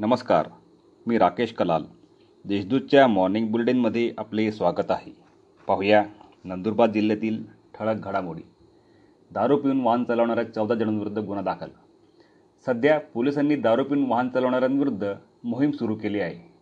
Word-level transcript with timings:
नमस्कार 0.00 0.48
मी 1.06 1.18
राकेश 1.18 1.52
कलाल. 1.52 1.84
देशदूतच्या 2.44 3.06
मॉर्निंग 3.06 3.50
बुलेटिनमध्ये 3.50 4.12
आपले 4.18 4.52
स्वागत 4.52 4.90
आहे. 4.90 5.16
पाहूया 5.66 6.04
नंदुरबार 6.44 6.90
जिल्ह्यातील 6.90 7.44
ठळक 7.74 7.96
घडामोडी. 7.96 8.42
दारू 9.30 9.56
पिऊन 9.56 9.80
वाहन 9.80 10.04
चालवणाऱ्या 10.04 10.54
चौदा 10.54 10.74
जणांविरुद्ध 10.74 11.18
गुन्हा 11.18 11.44
दाखल. 11.44 11.68
सध्या 12.66 13.00
पोलिसांनी 13.00 13.56
दारू 13.56 13.84
पिऊन 13.84 14.06
वाहन 14.06 14.28
चालवणाऱ्यांविरुद्ध 14.28 15.14
मोहीम 15.44 15.70
सुरू 15.70 15.94
केली 15.94 16.20
आहे. 16.20 16.52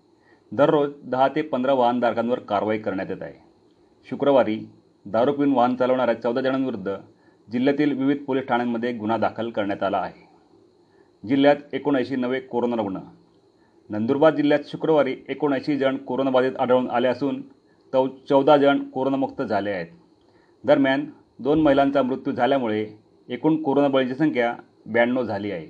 दररोज 0.53 0.91
दहा 1.05 1.29
ते 1.29 1.43
पंधरा 1.43 1.73
वाहनधारकांवर 1.73 2.39
कारवाई 2.39 2.79
करण्यात 2.79 3.11
येत 3.11 3.23
आहे. 3.23 3.45
शुक्रवारी 4.11 4.61
दारू 5.07 5.33
पिऊन 5.33 5.53
वाहन 5.53 5.77
चालवणाऱ्या 5.77 6.23
चौदा 6.23 6.41
जणांविरुद्ध 6.41 6.97
जिल्ह्यातील 7.53 7.99
विविध 7.99 8.25
पोलीस 8.25 8.45
ठाण्यांमध्ये 8.45 8.93
गुन्हा 8.93 9.17
दाखल 9.17 9.51
करण्यात 9.51 9.83
आला 9.83 9.99
आहे. 9.99 10.27
जिल्ह्यात 11.29 11.57
एकोणऐंशी 11.73 12.17
नवे 12.17 12.41
कोरोना 12.41 12.77
रुग्ण 12.77 12.99
नंदुरबार 13.91 14.35
जिल्ह्यात 14.35 14.65
शुक्रवारी 14.67 15.15
एकोणऐंशी 15.29 15.77
जण 15.79 15.97
कोरोनाबाधित 15.97 16.57
आढळून 16.61 16.89
आले 16.91 17.09
असून 17.09 17.41
चौ 17.93 18.07
चौदा 18.29 18.57
जण 18.57 18.79
कोरोनामुक्त 18.85 19.43
झाले 19.43 19.71
आहेत. 19.71 19.87
दरम्यान 20.65 21.05
दोन 21.39 21.61
महिलांचा 21.63 22.03
मृत्यू 22.03 22.33
झाल्यामुळे 22.33 22.87
एकूण 23.29 23.63
कोरोनाबळीची 23.63 24.15
संख्या 24.15 24.55
ब्याण्णव 24.87 25.23
झाली 25.23 25.51
आहे. 25.51 25.67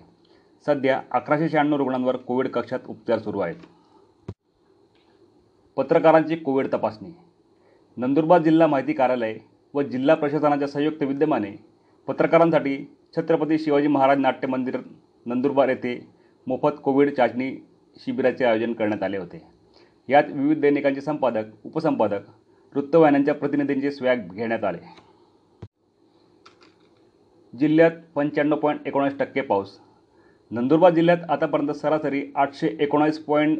सध्या 0.66 1.00
अकराशे 1.10 1.48
शहाण्णव 1.48 1.76
रुग्णांवर 1.76 2.16
कोविड 2.16 2.48
कक्षात 2.48 2.88
उपचार 2.88 3.18
सुरू 3.18 3.38
आहेत. 3.38 3.54
पत्रकारांची 5.76 6.36
कोविड 6.36 6.72
तपासणी. 6.72 7.12
नंदुरबार 7.96 8.42
जिल्हा 8.42 8.66
माहिती 8.66 8.92
कार्यालय 8.92 9.36
व 9.74 9.82
जिल्हा 9.82 10.14
प्रशासनाच्या 10.16 10.68
संयुक्त 10.68 11.02
विद्यमाने 11.02 11.50
पत्रकारांसाठी 12.08 12.76
छत्रपती 13.16 13.58
शिवाजी 13.58 13.88
महाराज 13.88 14.18
नाट्य 14.18 14.48
मंदिर 14.48 14.76
नंदुरबार 15.26 15.68
येथे 15.68 15.98
मोफत 16.46 16.80
कोविड 16.84 17.14
चाचणी 17.14 17.50
शिबिराचे 17.96 18.44
आयोजन 18.44 18.72
करण्यात 18.72 19.02
आले 19.02 19.18
होते. 19.18 19.42
यात 20.08 20.24
विविध 20.28 20.60
दैनिकांचे 20.60 21.00
संपादक 21.00 21.44
उपसंपादक 21.64 22.28
वृत्तवाहिन्यांच्या 22.74 23.34
प्रतिनिधींचे 23.34 23.90
स्वॅग 23.90 24.32
घेण्यात 24.32 24.64
आले. 24.64 24.78
जिल्ह्यात 27.58 27.90
पंच्याण्णव 28.14 28.56
पॉईंट 28.56 28.86
एकोणीस 28.86 29.18
टक्के 29.18 29.40
पाऊस. 29.40 29.78
नंदुरबार 30.50 30.94
जिल्ह्यात 30.94 31.30
आतापर्यंत 31.30 31.70
सरासरी 31.70 32.22
आठशे 32.36 32.76
एकोणावीस 32.80 33.18
पॉईंट 33.18 33.58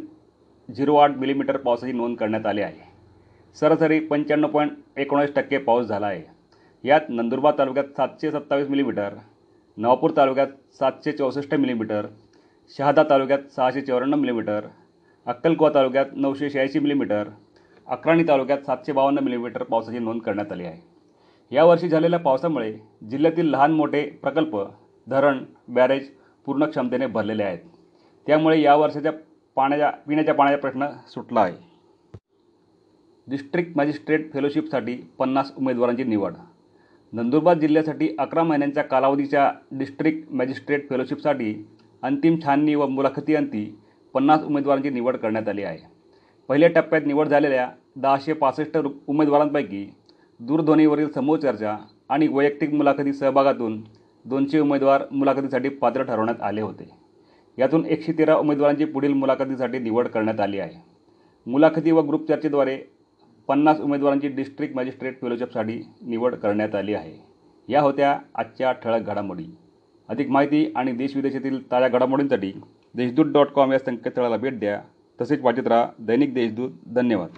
झिरो 0.69 0.97
आठ 0.97 1.11
मिलीमीटर 1.11 1.57
पावसाची 1.57 1.93
नोंद 1.93 2.17
करण्यात 2.17 2.47
आली 2.47 2.61
आहे. 2.61 2.93
सरासरी 3.55 4.01
पंच्याण्णव 4.01 4.49
पॉईंट 4.49 4.73
एकोणीस 4.97 5.35
टक्के 5.35 5.59
पाऊस 5.59 5.87
झाला 5.87 6.07
आहे. 6.07 6.23
यात 6.85 7.01
नंदुरबार 7.09 7.59
तालुक्यात 7.59 7.85
सातशे 7.97 8.31
सत्तावीस 8.31 8.69
मिलीमीटर 8.69 9.15
नवापूर 9.77 10.11
तालुक्यात 10.17 10.75
सातशे 10.79 11.13
चौसष्ट 11.13 11.55
मिलीमीटर 11.55 12.07
शहादा 12.71 13.03
तालुक्यात 13.11 13.39
सहाशे 13.57 13.81
चौऱ्याण्णव 13.81 14.17
मिलीमीटर 14.17 14.67
अक्कलकुवा 15.27 15.71
तालुक्यात 15.75 16.07
नऊशे 16.13 16.51
शहाऐंशी 16.51 16.79
मिलीमीटर 16.79 17.29
अक्राणी 17.87 18.23
तालुक्यात 18.29 18.65
सातशे 18.67 18.93
बावन्न 18.93 19.19
मिलीमीटर 19.19 19.63
पावसाची 19.63 19.99
नोंद 19.99 20.21
करण्यात 20.21 20.53
आली 20.53 20.65
आहे. 20.65 20.81
यावर्षी 21.51 21.89
झालेल्या 21.89 22.19
पावसामुळे 22.19 22.73
जिल्ह्यातील 23.11 23.51
लहान 23.51 23.73
मोठे 23.73 24.03
प्रकल्प 24.23 24.57
धरण 25.07 25.45
बॅरेज 25.69 26.09
पूर्ण 26.47 26.65
क्षमतेने 26.65 27.07
भरलेले 27.07 27.43
आहेत. 27.43 27.59
त्यामुळे 28.27 28.61
या 28.61 28.75
वर्षाच्या 28.75 29.13
पाण्याच्या 29.57 29.91
पिण्याच्या 29.91 30.35
पाण्याचा 30.35 30.61
प्रश्न 30.61 30.87
सुटला 31.09 31.41
आहे. 31.41 31.55
डिस्ट्रिक्ट 33.29 33.77
मॅजिस्ट्रेट 33.77 34.33
फेलोशिपसाठी 34.33 34.97
पन्नास 35.19 35.53
उमेदवारांची 35.57 36.05
निवड. 36.05 36.35
नंदुरबार 37.13 37.59
जिल्ह्यासाठी 37.59 38.15
अकरा 38.19 38.43
महिन्यांच्या 38.43 38.83
कालावधीच्या 38.83 39.51
डिस्ट्रिक्ट 39.73 40.33
मॅजिस्ट्रेट 40.33 40.89
फेलोशिपसाठी 40.91 41.55
अंतिम 42.07 42.37
छाननी 42.45 42.75
व 42.75 42.87
मुलाखतीअंती 42.87 43.79
पन्नास 44.15 44.43
उमेदवारांची 44.43 44.91
निवड 44.91 45.17
करण्यात 45.17 45.49
आली 45.49 45.63
आहे. 45.63 45.79
पहिल्या 46.49 46.69
टप्प्यात 46.69 47.03
निवड 47.07 47.29
झालेल्या 47.29 47.69
दहाशे 47.97 48.33
पासष्ट 48.33 48.77
रु 48.77 48.91
उमेदवारांपैकी 49.07 49.87
दूरध्वनीवरील 50.41 51.09
समूह 51.13 51.39
चर्चा 51.39 51.77
आणि 52.09 52.29
वैयक्तिक 52.29 52.75
मुलाखती 52.75 53.13
सहभागातून 53.13 53.83
दोनशे 54.25 54.61
उमेदवार 54.61 55.03
मुलाखतीसाठी 55.11 55.69
पात्र 55.69 56.03
ठरवण्यात 56.03 56.43
आले 56.43 56.61
होते. 56.61 56.89
यातून 57.59 57.85
एकशे 57.87 58.13
तेरा 58.13 58.37
उमेदवारांची 58.37 58.85
पुढील 58.85 59.13
मुलाखतीसाठी 59.13 59.79
निवड 59.79 60.09
करण्यात 60.09 60.41
आली 60.41 60.59
आहे. 60.59 60.83
मुलाखती 61.47 61.91
व 61.91 62.01
ग्रुप 62.01 62.29
चर्चेद्वारे 62.29 62.79
पन्नास 63.49 63.81
उमेदवारांची 63.81 64.29
डिस्ट्रिक्ट 64.29 64.77
मॅजिस्ट्रेट 64.77 65.21
फेलोशिपसाठी 65.21 65.81
निवड 66.03 66.35
करण्यात 66.35 66.75
आली 66.75 66.95
आहे. 66.95 67.19
या 67.69 67.81
होत्या 67.81 68.19
आजच्या 68.35 68.73
ठळक 68.73 69.03
घडामोडी. 69.03 69.47
अधिक 70.09 70.29
माहिती 70.29 70.73
आणि 70.77 70.93
देशविदेशातील 70.93 71.71
ताज्या 71.71 71.89
घडामोडींसाठी 71.89 72.53
देशदूत 72.95 73.27
डॉट 73.27 73.47
कॉम 73.47 73.73
या 73.73 73.79
संकेतस्थळाला 73.79 74.37
भेट 74.37 74.61
द्या. 74.61 74.81
तसेच 75.21 75.41
वाचत 75.43 75.67
राहा. 75.67 75.89
दैनिक 75.99 76.35
देशदूत. 76.35 76.71
धन्यवाद. 76.87 77.29